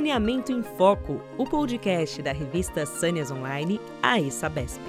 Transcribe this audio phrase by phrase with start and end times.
[0.00, 4.80] Saneamento em Foco, o podcast da revista Sâneas Online, a ESABESP.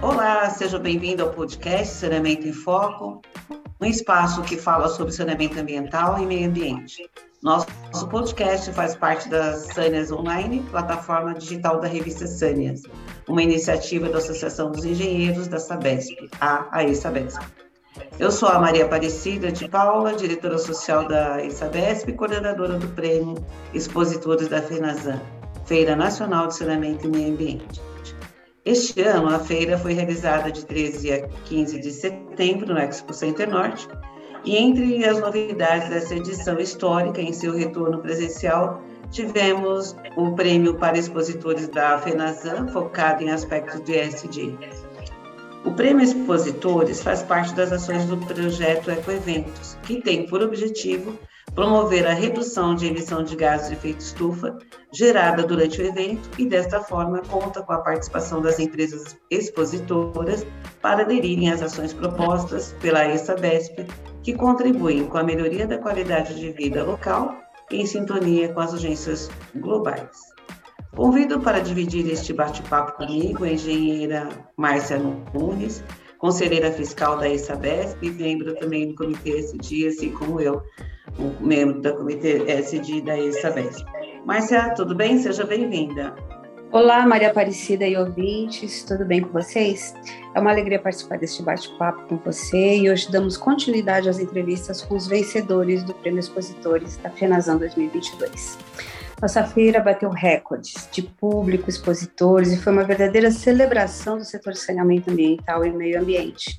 [0.00, 3.20] Olá, seja bem-vindo ao podcast Saneamento em Foco,
[3.80, 7.02] um espaço que fala sobre saneamento ambiental e meio ambiente.
[7.42, 7.66] Nosso,
[8.08, 12.82] podcast faz parte da Sâneas Online, plataforma digital da revista Sâneas,
[13.26, 17.63] uma iniciativa da Associação dos Engenheiros da Sabesp, a AESABESP.
[18.16, 23.34] Eu sou a Maria Aparecida de Paula, diretora social da ISABESP e coordenadora do prêmio
[23.74, 25.20] Expositores da FENASAN,
[25.66, 27.82] Feira Nacional de Saneamento e Meio Ambiente.
[28.64, 33.50] Este ano, a feira foi realizada de 13 a 15 de setembro no Expo Center
[33.50, 33.88] Norte,
[34.44, 40.96] e entre as novidades dessa edição histórica em seu retorno presencial, tivemos o prêmio para
[40.96, 44.56] expositores da FENASAN, focado em aspectos de ESG.
[45.64, 51.18] O Prêmio Expositores faz parte das ações do projeto Ecoeventos, que tem por objetivo
[51.54, 54.58] promover a redução de emissão de gases de efeito estufa
[54.92, 60.46] gerada durante o evento e, desta forma, conta com a participação das empresas expositoras
[60.82, 63.86] para aderirem às ações propostas pela ESABESP,
[64.22, 67.34] que contribuem com a melhoria da qualidade de vida local
[67.70, 70.33] em sintonia com as agências globais.
[70.96, 75.82] Convido para dividir este bate-papo comigo a engenheira Márcia Nunes,
[76.18, 80.62] conselheira fiscal da ESABESP e membro também do Comitê SD, assim como eu,
[81.18, 83.84] um membro do Comitê SD da ESABESP.
[84.24, 85.18] Márcia, tudo bem?
[85.18, 86.14] Seja bem-vinda.
[86.70, 89.94] Olá, Maria Aparecida e ouvintes, tudo bem com vocês?
[90.32, 94.94] É uma alegria participar deste bate-papo com você e hoje damos continuidade às entrevistas com
[94.94, 98.58] os vencedores do Prêmio Expositores da FENASAN 2022.
[99.20, 104.58] Nossa feira bateu recordes de público, expositores e foi uma verdadeira celebração do setor de
[104.58, 106.58] saneamento ambiental e meio ambiente.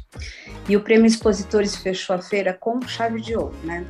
[0.67, 3.85] E o Prêmio Expositores fechou a feira com chave de ouro, né?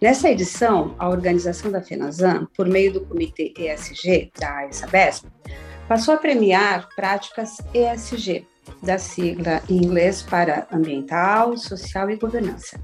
[0.00, 5.26] Nessa edição, a organização da FENASAN, por meio do Comitê ESG da ESABESP,
[5.88, 8.46] passou a premiar práticas ESG,
[8.82, 12.80] da sigla em inglês para Ambiental, Social e Governança.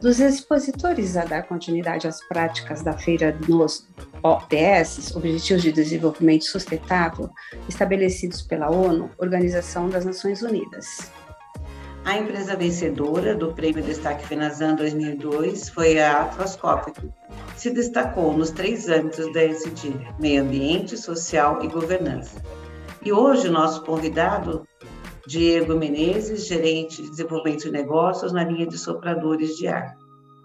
[0.00, 3.86] Dos expositores a dar continuidade às práticas da feira nos
[4.22, 7.30] ODS, Objetivos de Desenvolvimento Sustentável,
[7.68, 11.10] estabelecidos pela ONU, Organização das Nações Unidas.
[12.04, 16.30] A empresa vencedora do Prêmio Destaque Fenazan 2002 foi a
[17.54, 22.42] que se destacou nos três âmbitos da ESG, meio ambiente, social e governança.
[23.04, 24.66] E hoje o nosso convidado
[25.28, 29.94] Diego Menezes, gerente de desenvolvimento de negócios na linha de sopradores de ar.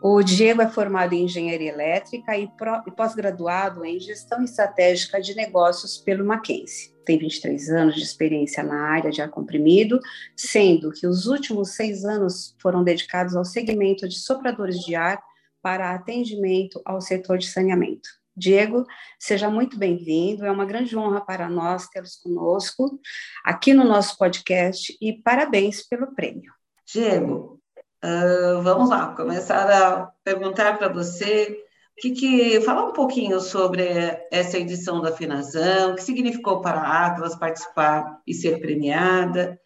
[0.02, 2.50] O Diego é formado em engenharia elétrica e
[2.92, 6.94] pós-graduado em gestão estratégica de negócios pelo Mackenzie.
[7.06, 10.02] Tem 23 anos de experiência na área de ar comprimido,
[10.36, 15.24] sendo que os últimos seis anos foram dedicados ao segmento de sopradores de ar
[15.62, 18.10] para atendimento ao setor de saneamento.
[18.36, 18.86] Diego,
[19.20, 20.46] seja muito bem-vindo.
[20.46, 23.00] É uma grande honra para nós tê-los conosco
[23.46, 26.52] aqui no nosso podcast e parabéns pelo prêmio.
[26.86, 27.62] Diego,
[28.04, 31.64] uh, vamos lá, começar a perguntar para você
[31.98, 33.84] que, que falar um pouquinho sobre
[34.32, 39.60] essa edição da Finazão, o que significou para a Atlas participar e ser premiada.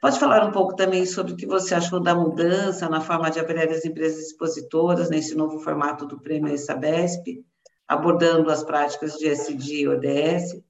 [0.00, 3.40] Pode falar um pouco também sobre o que você achou da mudança na forma de
[3.40, 7.44] avaliar as empresas expositoras nesse novo formato do Prêmio Sabesp?
[7.88, 10.62] Abordando as práticas de SD e ODS.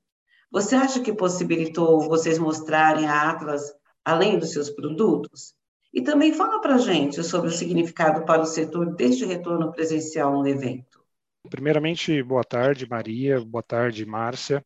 [0.50, 3.74] Você acha que possibilitou vocês mostrarem a Atlas
[4.04, 5.52] além dos seus produtos?
[5.92, 9.72] E também fala para a gente sobre o significado para o setor desde o retorno
[9.72, 11.02] presencial no evento.
[11.50, 14.64] Primeiramente, boa tarde, Maria, boa tarde, Márcia.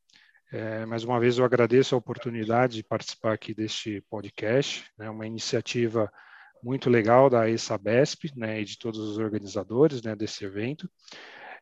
[0.53, 5.27] É, mais uma vez eu agradeço a oportunidade de participar aqui deste podcast, né, uma
[5.27, 6.13] iniciativa
[6.63, 10.91] muito legal da ESABESP né, e de todos os organizadores né, desse evento.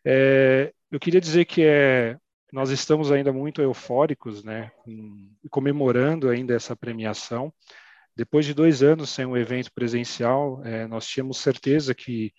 [0.04, 2.16] É, eu queria dizer que é,
[2.52, 7.52] nós estamos ainda muito eufóricos, né, com, comemorando ainda essa premiação.
[8.16, 12.32] Depois de dois anos sem um evento presencial, é, nós tínhamos certeza que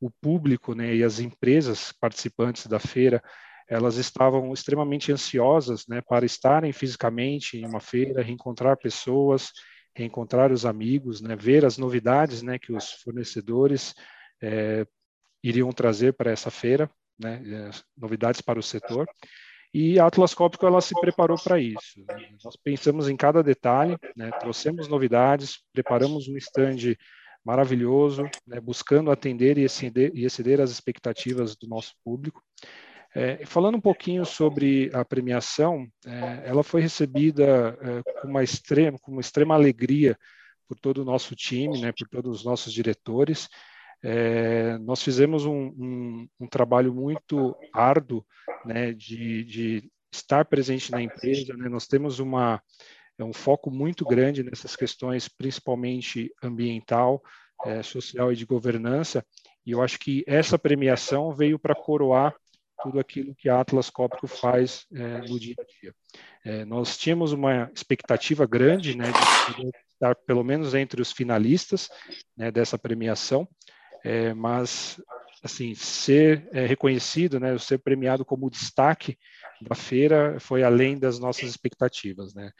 [0.00, 3.22] o público né, e as empresas participantes da feira
[3.68, 9.52] elas estavam extremamente ansiosas né, para estarem fisicamente em uma feira, reencontrar pessoas,
[9.94, 13.94] reencontrar os amigos, né, ver as novidades né, que os fornecedores
[14.40, 14.86] é,
[15.42, 19.06] iriam trazer para essa feira né, é, novidades para o setor.
[19.72, 22.02] E a Atlas Copco ela se preparou para isso.
[22.08, 22.30] Né?
[22.42, 26.96] Nós pensamos em cada detalhe, né, trouxemos novidades, preparamos um stand
[27.44, 32.42] maravilhoso, né, buscando atender e exceder, e exceder as expectativas do nosso público.
[33.14, 38.98] É, falando um pouquinho sobre a premiação, é, ela foi recebida é, com, uma extrema,
[38.98, 40.16] com uma extrema alegria
[40.66, 43.48] por todo o nosso time, né, por todos os nossos diretores,
[44.02, 48.24] é, nós fizemos um, um, um, trabalho muito árduo
[48.64, 51.54] né, de, de estar presente na empresa.
[51.56, 51.68] Né?
[51.68, 52.62] Nós temos uma,
[53.18, 57.22] é um foco muito grande nessas questões, principalmente ambiental,
[57.64, 59.24] é, social e de governança.
[59.66, 62.34] E eu acho que essa premiação veio para coroar
[62.82, 65.94] tudo aquilo que a Atlas Copco faz é, no dia a dia.
[66.44, 69.06] É, nós tínhamos uma expectativa grande né,
[69.56, 71.88] de estar pelo menos entre os finalistas
[72.36, 73.48] né, dessa premiação,
[74.04, 75.00] é, mas
[75.42, 79.18] assim ser é, reconhecido, né, ser premiado como destaque
[79.60, 82.52] da feira foi além das nossas expectativas, né?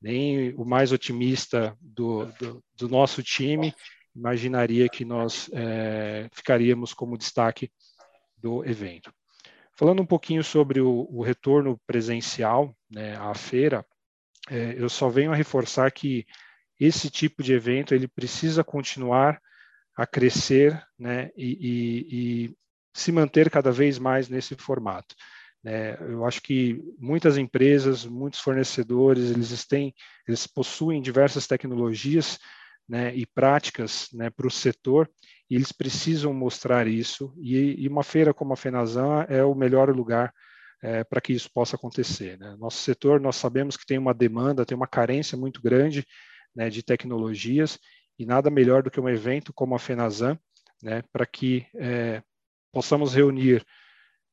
[0.00, 3.74] Nem o mais otimista do, do, do nosso time
[4.14, 7.70] imaginaria que nós é, ficaríamos como destaque
[8.36, 9.12] do evento.
[9.76, 13.84] Falando um pouquinho sobre o, o retorno presencial né, à feira,
[14.50, 16.26] é, eu só venho a reforçar que
[16.78, 19.40] esse tipo de evento ele precisa continuar
[20.00, 22.56] a crescer né, e, e, e
[22.94, 25.14] se manter cada vez mais nesse formato.
[25.62, 29.94] É, eu acho que muitas empresas, muitos fornecedores, eles têm,
[30.26, 32.38] eles possuem diversas tecnologias
[32.88, 35.06] né, e práticas né, para o setor
[35.50, 37.34] e eles precisam mostrar isso.
[37.36, 40.32] E, e, uma feira como a Fenazan é o melhor lugar
[40.82, 42.38] é, para que isso possa acontecer.
[42.38, 42.56] Né?
[42.58, 46.06] Nosso setor, nós sabemos que tem uma demanda, tem uma carência muito grande
[46.56, 47.78] né, de tecnologias
[48.20, 50.38] e nada melhor do que um evento como a Fenazan,
[50.82, 52.22] né, para que é,
[52.70, 53.64] possamos reunir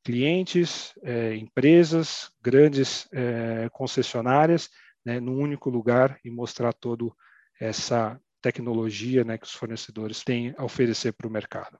[0.04, 4.70] clientes, é, empresas, grandes é, concessionárias,
[5.06, 7.06] né, num único lugar e mostrar toda
[7.62, 11.80] essa tecnologia né, que os fornecedores têm a oferecer para o mercado.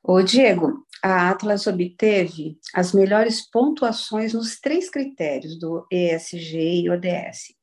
[0.00, 7.57] Ô Diego, a Atlas obteve as melhores pontuações nos três critérios do ESG e ODS.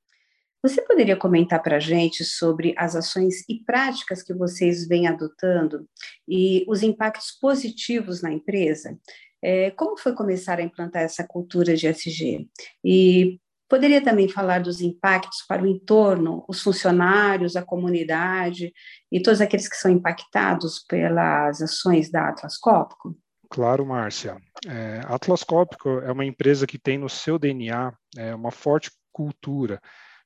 [0.66, 5.88] Você poderia comentar para a gente sobre as ações e práticas que vocês vêm adotando
[6.28, 8.98] e os impactos positivos na empresa?
[9.44, 12.48] É, como foi começar a implantar essa cultura de SG?
[12.84, 13.40] E
[13.70, 18.74] poderia também falar dos impactos para o entorno, os funcionários, a comunidade
[19.12, 23.16] e todos aqueles que são impactados pelas ações da Atlas Copco?
[23.52, 24.38] Claro, Márcia.
[24.68, 29.80] É, Atlas Copco é uma empresa que tem no seu DNA é, uma forte cultura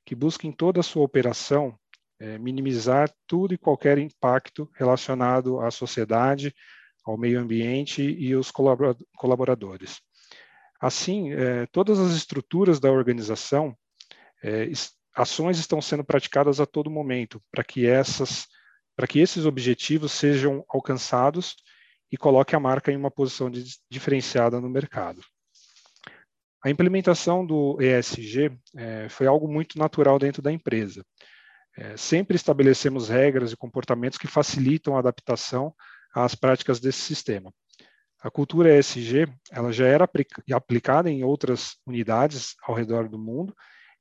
[0.09, 1.77] que busca em toda a sua operação
[2.19, 6.51] é, minimizar tudo e qualquer impacto relacionado à sociedade,
[7.05, 8.51] ao meio ambiente e os
[9.15, 10.01] colaboradores.
[10.81, 13.77] Assim, é, todas as estruturas da organização,
[14.43, 14.67] é,
[15.15, 18.47] ações estão sendo praticadas a todo momento para que essas,
[18.95, 21.55] para que esses objetivos sejam alcançados
[22.11, 25.21] e coloque a marca em uma posição de, diferenciada no mercado.
[26.63, 31.05] A implementação do ESG é, foi algo muito natural dentro da empresa.
[31.77, 35.73] É, sempre estabelecemos regras e comportamentos que facilitam a adaptação
[36.13, 37.53] às práticas desse sistema.
[38.21, 40.09] A cultura ESG ela já era
[40.51, 43.55] aplicada em outras unidades ao redor do mundo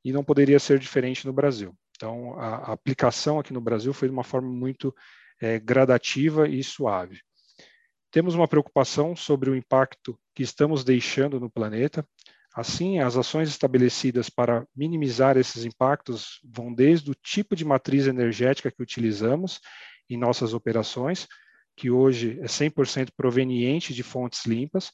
[0.05, 1.73] e não poderia ser diferente no Brasil.
[1.97, 4.93] Então, a, a aplicação aqui no Brasil foi de uma forma muito
[5.41, 7.21] é, gradativa e suave.
[8.11, 12.07] Temos uma preocupação sobre o impacto que estamos deixando no planeta.
[12.55, 18.71] Assim, as ações estabelecidas para minimizar esses impactos vão desde o tipo de matriz energética
[18.71, 19.61] que utilizamos
[20.09, 21.29] em nossas operações,
[21.77, 24.91] que hoje é 100% proveniente de fontes limpas,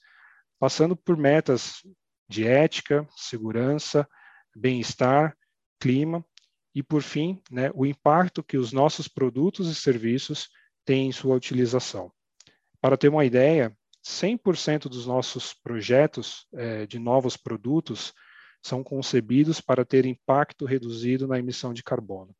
[0.58, 1.76] passando por metas
[2.28, 4.06] de ética, segurança,
[4.54, 5.36] bem-estar,
[5.80, 6.24] clima
[6.74, 10.48] e, por fim, né, o impacto que os nossos produtos e serviços
[10.84, 12.12] têm em sua utilização.
[12.80, 13.74] Para ter uma ideia,
[14.04, 18.12] 100% dos nossos projetos é, de novos produtos
[18.62, 22.34] são concebidos para ter impacto reduzido na emissão de carbono,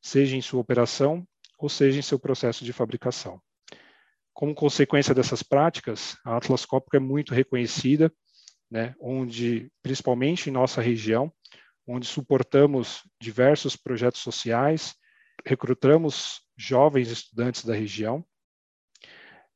[0.00, 1.26] seja em sua operação
[1.58, 3.40] ou seja em seu processo de fabricação.
[4.32, 8.12] Como consequência dessas práticas, a Atlas Copco é muito reconhecida,
[8.70, 11.32] né, onde, principalmente em nossa região,
[11.86, 14.94] onde suportamos diversos projetos sociais,
[15.44, 18.24] recrutamos jovens estudantes da região.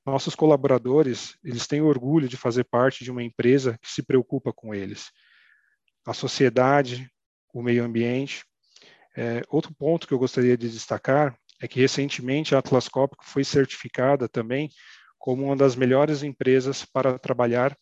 [0.05, 4.75] Nossos colaboradores, eles têm orgulho de fazer parte de uma empresa que se preocupa com
[4.75, 5.11] eles.
[6.05, 7.09] A sociedade,
[7.55, 8.45] o meio ambiente.
[9.17, 13.45] É, outro ponto que eu gostaria de destacar é que recentemente a Atlas Copco foi
[13.45, 14.69] certificada também
[15.19, 17.77] como uma das melhores empresas para trabalhar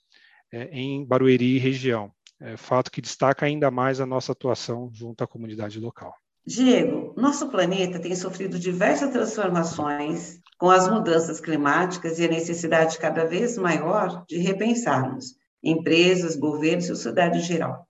[0.52, 5.24] é, em Barueri e região, é, fato que destaca ainda mais a nossa atuação junto
[5.24, 6.14] à comunidade local.
[6.46, 13.24] Diego, nosso planeta tem sofrido diversas transformações com as mudanças climáticas e a necessidade cada
[13.24, 17.86] vez maior de repensarmos empresas, governos e sociedade em geral.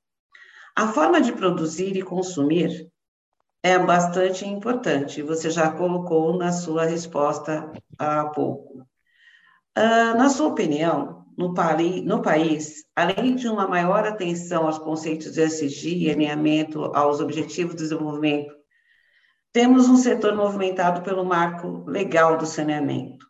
[0.77, 2.89] A forma de produzir e consumir
[3.63, 8.81] é bastante importante, você já colocou na sua resposta há pouco.
[9.77, 15.33] Uh, na sua opinião, no, pari, no país, além de uma maior atenção aos conceitos
[15.33, 18.55] de SG e alinhamento aos objetivos de desenvolvimento,
[19.51, 23.27] temos um setor movimentado pelo marco legal do saneamento.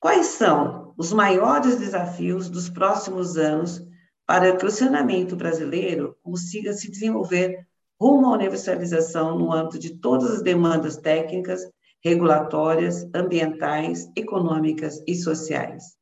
[0.00, 3.78] Quais são os maiores desafios dos próximos anos
[4.26, 7.58] para que o saneamento brasileiro consiga se desenvolver
[8.00, 11.60] rumo à universalização no âmbito de todas as demandas técnicas,
[12.02, 15.97] regulatórias, ambientais, econômicas e sociais?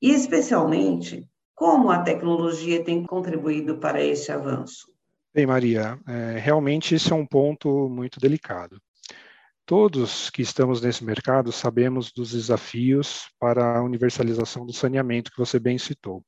[0.00, 4.86] E, especialmente, como a tecnologia tem contribuído para esse avanço?
[5.34, 8.80] Bem, Maria, é, realmente esse é um ponto muito delicado.
[9.66, 15.60] Todos que estamos nesse mercado sabemos dos desafios para a universalização do saneamento que você
[15.60, 16.24] bem citou.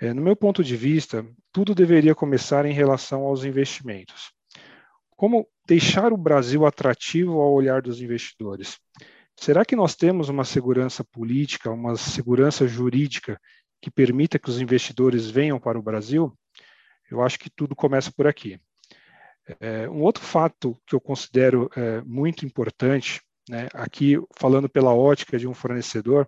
[0.00, 4.32] É, no meu ponto de vista, tudo deveria começar em relação aos investimentos.
[5.10, 8.78] Como deixar o Brasil atrativo ao olhar dos investidores?
[9.36, 13.38] Será que nós temos uma segurança política, uma segurança jurídica
[13.80, 16.32] que permita que os investidores venham para o Brasil?
[17.10, 18.58] Eu acho que tudo começa por aqui.
[19.60, 25.38] É, um outro fato que eu considero é, muito importante, né, aqui falando pela ótica
[25.38, 26.26] de um fornecedor,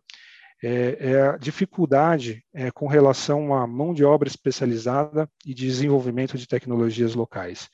[0.62, 6.46] é, é a dificuldade é, com relação à mão de obra especializada e desenvolvimento de
[6.46, 7.68] tecnologias locais.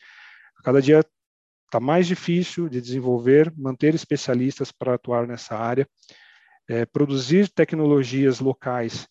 [0.62, 1.04] Cada dia
[1.72, 5.88] está mais difícil de desenvolver, manter especialistas para atuar nessa área,
[6.68, 9.08] é, produzir tecnologias locais.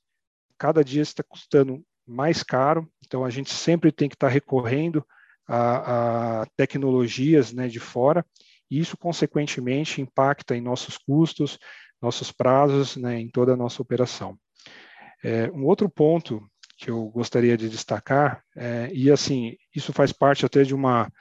[0.60, 5.04] Cada dia está custando mais caro, então a gente sempre tem que estar tá recorrendo
[5.48, 8.24] a, a tecnologias né, de fora,
[8.70, 11.58] e isso, consequentemente, impacta em nossos custos,
[12.00, 14.38] nossos prazos, né, em toda a nossa operação.
[15.24, 20.46] É, um outro ponto que eu gostaria de destacar, é, e assim, isso faz parte
[20.46, 21.12] até de uma,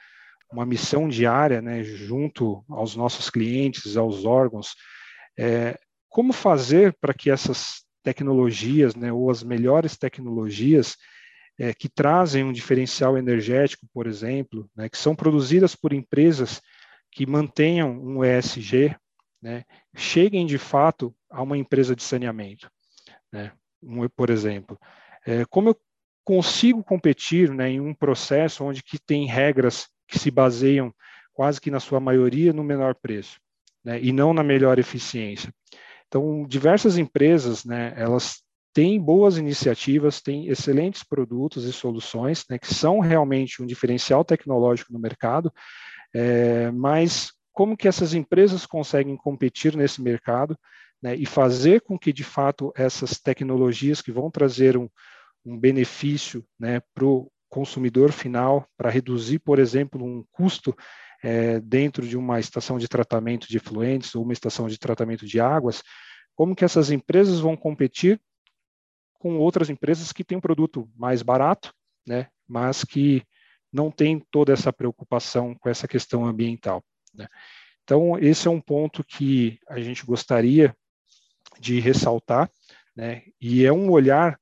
[0.51, 4.75] uma missão diária, né, junto aos nossos clientes, aos órgãos,
[5.39, 5.77] é,
[6.09, 10.97] como fazer para que essas tecnologias, né, ou as melhores tecnologias,
[11.57, 16.61] é, que trazem um diferencial energético, por exemplo, né, que são produzidas por empresas
[17.11, 18.95] que mantenham um ESG,
[19.41, 19.63] né,
[19.95, 22.69] cheguem de fato a uma empresa de saneamento.
[23.31, 24.77] Né, um, por exemplo,
[25.25, 25.77] é, como eu
[26.23, 30.93] consigo competir né, em um processo onde que tem regras que se baseiam
[31.33, 33.39] quase que na sua maioria no menor preço,
[33.83, 35.51] né, e não na melhor eficiência.
[36.07, 42.73] Então, diversas empresas, né, elas tem boas iniciativas, tem excelentes produtos e soluções, né, que
[42.73, 45.51] são realmente um diferencial tecnológico no mercado,
[46.13, 50.57] é, mas como que essas empresas conseguem competir nesse mercado
[51.01, 54.89] né, e fazer com que, de fato, essas tecnologias que vão trazer um,
[55.45, 60.73] um benefício né, para o consumidor final, para reduzir, por exemplo, um custo
[61.21, 65.39] é, dentro de uma estação de tratamento de efluentes ou uma estação de tratamento de
[65.39, 65.83] águas,
[66.33, 68.19] como que essas empresas vão competir
[69.19, 71.73] com outras empresas que têm um produto mais barato,
[72.07, 73.21] né, mas que
[73.71, 76.81] não tem toda essa preocupação com essa questão ambiental.
[77.13, 77.27] Né.
[77.83, 80.75] Então, esse é um ponto que a gente gostaria
[81.59, 82.49] de ressaltar,
[82.95, 84.39] né, e é um olhar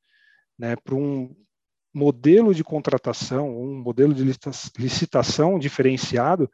[0.57, 1.35] né, para um
[1.99, 4.23] modelo de contratação, um modelo de
[4.77, 6.49] licitação diferenciado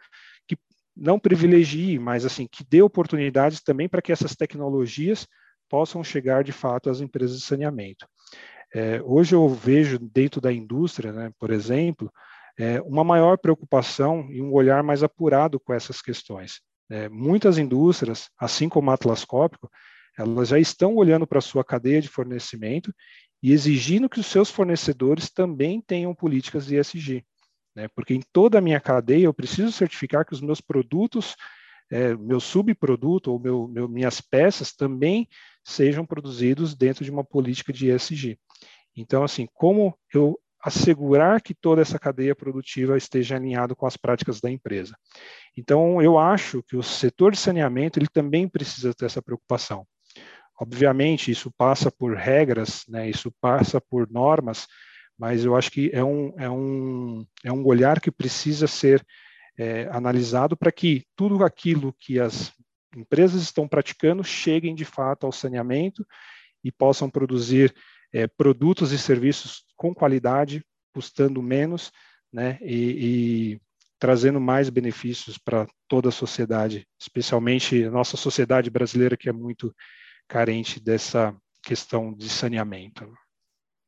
[0.47, 0.57] que
[0.95, 5.27] não privilegie, mas assim que dê oportunidades também para que essas tecnologias
[5.69, 8.07] possam chegar de fato às empresas de saneamento.
[8.73, 12.11] É, hoje eu vejo dentro da indústria, né, por exemplo,
[12.57, 16.61] é, uma maior preocupação e um olhar mais apurado com essas questões.
[16.89, 19.25] É, muitas indústrias, assim como a Atlas
[20.17, 22.93] elas já estão olhando para a sua cadeia de fornecimento
[23.45, 27.23] e exigindo que os seus fornecedores também tenham políticas de ESG.
[27.75, 27.87] Né?
[27.89, 31.35] Porque em toda a minha cadeia eu preciso certificar que os meus produtos,
[31.91, 35.29] é, meu subproduto ou meu, meu, minhas peças também
[35.63, 38.39] sejam produzidos dentro de uma política de ESG.
[38.97, 44.41] Então, assim, como eu assegurar que toda essa cadeia produtiva esteja alinhado com as práticas
[44.41, 44.97] da empresa.
[45.55, 49.85] Então, eu acho que o setor de saneamento ele também precisa ter essa preocupação.
[50.59, 54.67] Obviamente, isso passa por regras, né, isso passa por normas,
[55.17, 59.05] mas eu acho que é um, é um, é um olhar que precisa ser
[59.57, 62.53] é, analisado para que tudo aquilo que as
[62.95, 66.05] empresas estão praticando cheguem de fato ao saneamento
[66.63, 67.73] e possam produzir
[68.13, 71.91] é, produtos e serviços com qualidade, custando menos,
[72.31, 73.61] né, e, e
[73.99, 79.73] trazendo mais benefícios para toda a sociedade, especialmente a nossa sociedade brasileira que é muito
[80.27, 83.11] carente dessa questão de saneamento.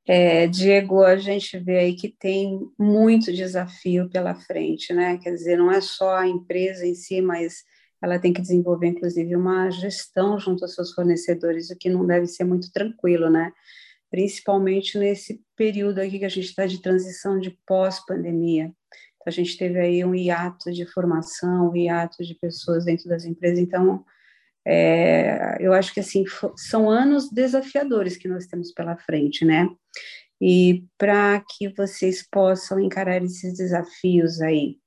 [0.10, 5.18] É, Diego, a gente vê aí que tem muito desafio pela frente, né?
[5.18, 7.64] Quer dizer, não é só a empresa em si, mas
[8.02, 12.26] ela tem que desenvolver, inclusive, uma gestão junto aos seus fornecedores, o que não deve
[12.26, 13.52] ser muito tranquilo, né?
[14.10, 18.72] Principalmente nesse período aqui que a gente está de transição de pós-pandemia.
[19.16, 23.26] Então, a gente teve aí um hiato de formação, um hiato de pessoas dentro das
[23.26, 23.60] empresas.
[23.60, 24.06] Então,
[24.70, 26.26] é, eu acho que assim
[26.58, 29.70] são anos desafiadores que nós temos pela frente, né?
[30.42, 34.78] E para que vocês possam encarar esses desafios aí,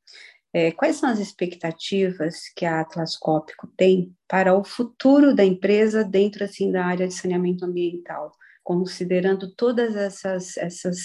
[0.53, 6.05] é, quais são as expectativas que a Atlas Cópico tem para o futuro da empresa
[6.05, 8.33] dentro assim da área de saneamento ambiental,
[8.63, 10.99] considerando todas essas essas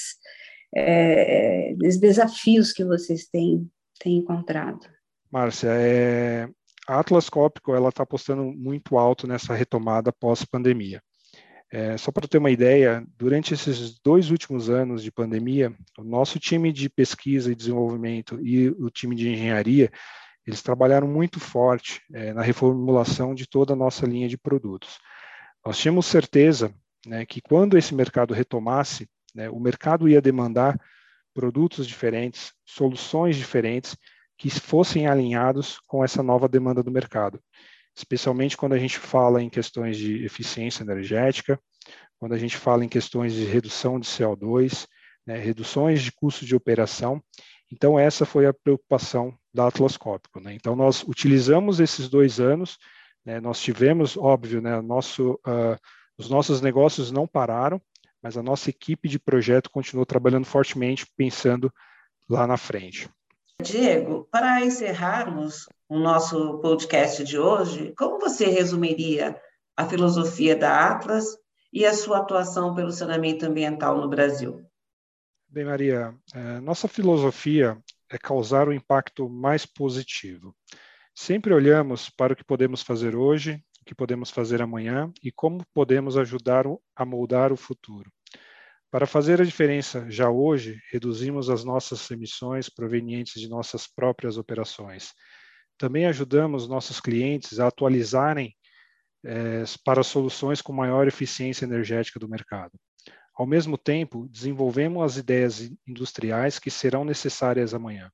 [0.75, 4.85] é, desafios que vocês têm, têm encontrado?
[5.31, 6.49] Márcia, é,
[6.87, 7.29] a Atlas
[7.69, 11.01] ela está apostando muito alto nessa retomada pós-pandemia.
[11.71, 16.39] É, só para ter uma ideia, durante esses dois últimos anos de pandemia, o nosso
[16.39, 19.91] time de pesquisa e desenvolvimento e o time de engenharia,
[20.45, 24.99] eles trabalharam muito forte é, na reformulação de toda a nossa linha de produtos.
[25.65, 26.73] Nós tínhamos certeza
[27.05, 30.79] né, que quando esse mercado retomasse, né, o mercado ia demandar
[31.33, 33.97] produtos diferentes, soluções diferentes,
[34.37, 37.39] que fossem alinhados com essa nova demanda do mercado
[37.95, 41.59] especialmente quando a gente fala em questões de eficiência energética,
[42.19, 44.85] quando a gente fala em questões de redução de CO2,
[45.25, 47.23] né, reduções de custos de operação.
[47.71, 50.39] Então, essa foi a preocupação da Atloscópico.
[50.39, 50.53] Né?
[50.53, 52.77] Então, nós utilizamos esses dois anos,
[53.25, 55.77] né, nós tivemos, óbvio, né, nosso, uh,
[56.17, 57.81] os nossos negócios não pararam,
[58.21, 61.71] mas a nossa equipe de projeto continuou trabalhando fortemente, pensando
[62.29, 63.09] lá na frente.
[63.61, 69.39] Diego, para encerrarmos o nosso podcast de hoje, como você resumiria
[69.77, 71.37] a filosofia da Atlas
[71.71, 74.65] e a sua atuação pelo saneamento ambiental no Brasil?
[75.47, 77.77] Bem, Maria, é, nossa filosofia
[78.09, 80.55] é causar o um impacto mais positivo.
[81.13, 85.65] Sempre olhamos para o que podemos fazer hoje, o que podemos fazer amanhã e como
[85.73, 88.11] podemos ajudar a moldar o futuro.
[88.95, 95.11] Para fazer a diferença já hoje, reduzimos as nossas emissões provenientes de nossas próprias operações.
[95.77, 98.55] Também ajudamos nossos clientes a atualizarem
[99.25, 102.71] eh, para soluções com maior eficiência energética do mercado.
[103.35, 108.09] Ao mesmo tempo, desenvolvemos as ideias industriais que serão necessárias amanhã.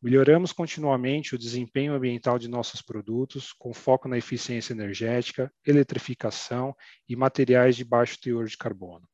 [0.00, 6.72] Melhoramos continuamente o desempenho ambiental de nossos produtos, com foco na eficiência energética, eletrificação
[7.08, 9.08] e materiais de baixo teor de carbono.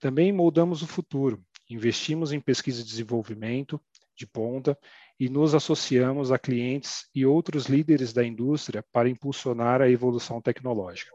[0.00, 3.78] Também moldamos o futuro, investimos em pesquisa e desenvolvimento
[4.16, 4.76] de ponta
[5.18, 11.10] e nos associamos a clientes e outros líderes da indústria para impulsionar a evolução tecnológica.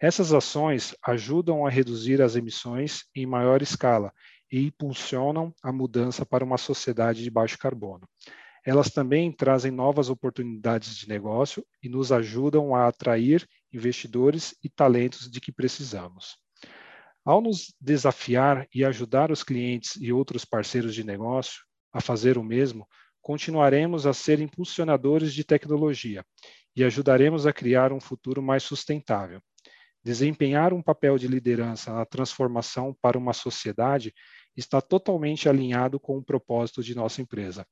[0.00, 4.10] Essas ações ajudam a reduzir as emissões em maior escala
[4.50, 8.08] e impulsionam a mudança para uma sociedade de baixo carbono.
[8.64, 15.30] Elas também trazem novas oportunidades de negócio e nos ajudam a atrair investidores e talentos
[15.30, 16.42] de que precisamos.
[17.24, 22.44] Ao nos desafiar e ajudar os clientes e outros parceiros de negócio a fazer o
[22.44, 22.86] mesmo,
[23.22, 26.22] continuaremos a ser impulsionadores de tecnologia
[26.76, 29.40] e ajudaremos a criar um futuro mais sustentável.
[30.02, 34.12] Desempenhar um papel de liderança na transformação para uma sociedade
[34.54, 37.66] está totalmente alinhado com o propósito de nossa empresa.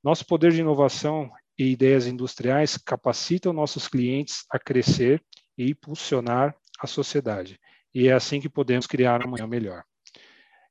[0.00, 1.28] Nosso poder de inovação
[1.58, 5.20] e ideias industriais capacitam nossos clientes a crescer
[5.58, 7.58] e impulsionar a sociedade
[7.94, 9.82] e é assim que podemos criar um amanhã melhor.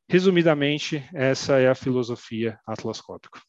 [0.07, 3.39] Resumidamente, essa é a filosofia atlascópico.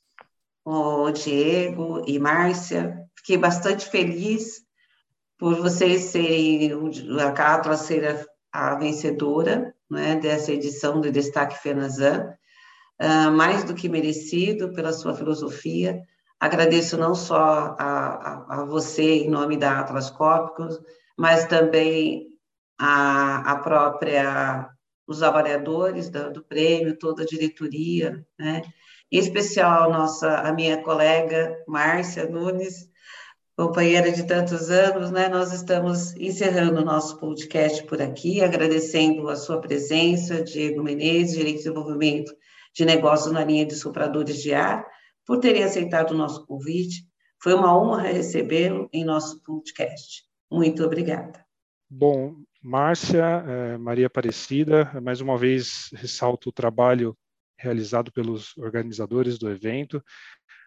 [0.65, 4.63] O Diego e Márcia, fiquei bastante feliz
[5.39, 6.71] por vocês serem,
[7.19, 12.35] a Atlas ser a, a vencedora né, dessa edição do Destaque Fenazan,
[13.01, 15.99] uh, mais do que merecido pela sua filosofia.
[16.39, 20.79] Agradeço não só a, a, a você em nome da Atlas Cópicos,
[21.17, 22.29] mas também
[22.81, 24.71] a, a própria,
[25.07, 28.63] os avaliadores do, do prêmio, toda a diretoria, né?
[29.13, 32.89] Em especial nossa, a minha colega Márcia Nunes,
[33.55, 35.29] companheira de tantos anos, né?
[35.29, 41.59] Nós estamos encerrando o nosso podcast por aqui, agradecendo a sua presença, Diego Menezes, Gerente
[41.59, 42.35] de Desenvolvimento
[42.75, 44.87] de Negócios na linha de sopradores de ar,
[45.27, 47.05] por terem aceitado o nosso convite.
[47.43, 50.25] Foi uma honra recebê-lo em nosso podcast.
[50.51, 51.45] Muito obrigada.
[51.91, 57.17] Bom, Márcia, eh, Maria Aparecida, mais uma vez ressalto o trabalho
[57.59, 60.03] realizado pelos organizadores do evento.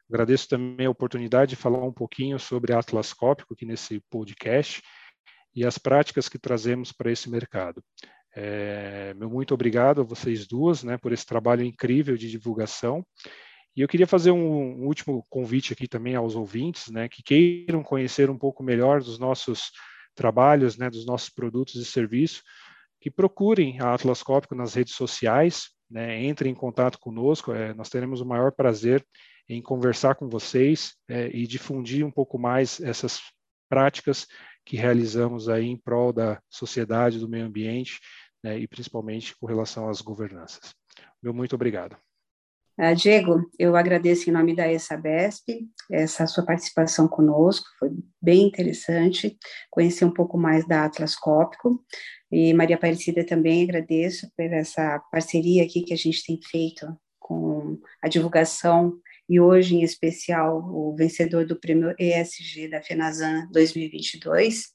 [0.09, 4.81] Agradeço também a oportunidade de falar um pouquinho sobre Atlas Cópico aqui nesse podcast
[5.55, 7.83] e as práticas que trazemos para esse mercado.
[8.35, 13.05] É, meu muito obrigado a vocês duas né, por esse trabalho incrível de divulgação
[13.75, 17.83] E eu queria fazer um, um último convite aqui também aos ouvintes, né, que queiram
[17.83, 19.71] conhecer um pouco melhor dos nossos
[20.15, 22.43] trabalhos, né, dos nossos produtos e serviços,
[22.99, 27.89] que procurem a Atlas Cópico nas redes sociais, né, entrem em contato conosco, é, nós
[27.89, 29.05] teremos o maior prazer
[29.47, 33.21] em conversar com vocês é, e difundir um pouco mais essas
[33.69, 34.25] práticas
[34.65, 37.99] que realizamos aí em prol da sociedade, do meio ambiente
[38.43, 40.73] né, e principalmente com relação às governanças.
[41.21, 41.97] Meu muito obrigado.
[42.79, 49.37] Uh, Diego, eu agradeço em nome da ESABESP essa sua participação conosco, foi bem interessante
[49.69, 51.83] conhecer um pouco mais da Atlas Cópico,
[52.31, 56.87] e Maria Aparecida também agradeço por essa parceria aqui que a gente tem feito
[57.19, 64.73] com a divulgação e hoje, em especial, o vencedor do prêmio ESG da FENASAN 2022.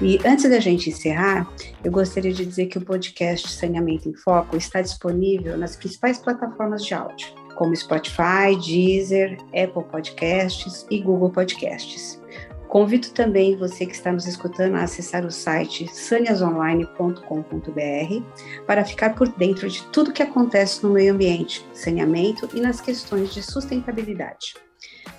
[0.00, 1.50] E antes da gente encerrar,
[1.82, 6.84] eu gostaria de dizer que o podcast Saneamento em Foco está disponível nas principais plataformas
[6.84, 12.20] de áudio, como Spotify, Deezer, Apple Podcasts e Google Podcasts.
[12.68, 18.22] Convido também você que está nos escutando a acessar o site saniasonline.com.br
[18.66, 23.32] para ficar por dentro de tudo que acontece no meio ambiente, saneamento e nas questões
[23.32, 24.65] de sustentabilidade.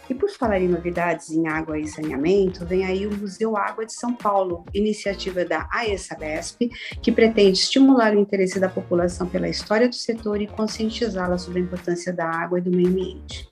[0.10, 3.94] E por falar em novidades em água e saneamento, vem aí o Museu Água de
[3.94, 6.70] São Paulo, iniciativa da AESABESP,
[7.02, 11.64] que pretende estimular o interesse da população pela história do setor e conscientizá-la sobre a
[11.64, 13.48] importância da água e do meio ambiente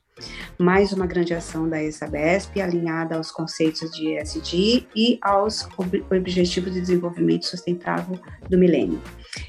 [0.58, 5.68] mais uma grande ação da ESABESP alinhada aos conceitos de ESG e aos
[6.10, 8.18] Objetivos de Desenvolvimento Sustentável
[8.50, 9.02] do Milênio.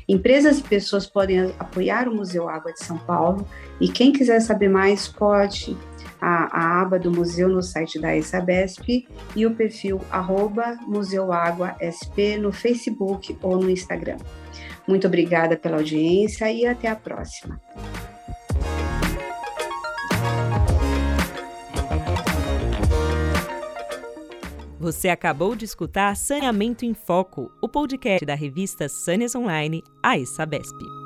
[0.09, 3.47] Empresas e pessoas podem apoiar o Museu Água de São Paulo
[3.81, 5.77] e quem quiser saber mais pode
[6.21, 10.77] a, a aba do museu no site da ESABESP e o perfil arroba
[12.39, 14.17] no Facebook ou no Instagram.
[14.87, 17.61] Muito obrigada pela audiência e até a próxima.
[24.79, 31.06] Você acabou de escutar Saneamento em Foco, o podcast da revista Sâneas Online, a Sabesp.